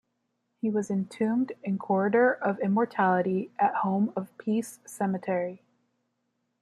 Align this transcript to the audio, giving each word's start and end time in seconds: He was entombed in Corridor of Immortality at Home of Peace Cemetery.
He 0.59 0.71
was 0.71 0.89
entombed 0.89 1.51
in 1.61 1.77
Corridor 1.77 2.31
of 2.33 2.57
Immortality 2.57 3.51
at 3.59 3.75
Home 3.85 4.11
of 4.15 4.35
Peace 4.39 4.79
Cemetery. 4.83 5.61